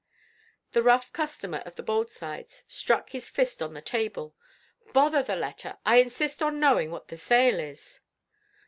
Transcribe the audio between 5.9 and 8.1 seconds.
insist on knowing what the sale is."